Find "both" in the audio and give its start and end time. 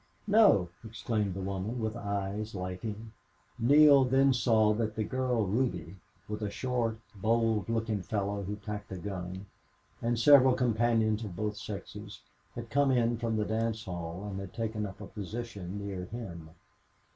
11.35-11.55